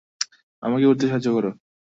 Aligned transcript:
আমাকে 0.63 0.85
উঠতে 0.85 1.05
সাহায্য 1.07 1.27
করো। 1.35 1.49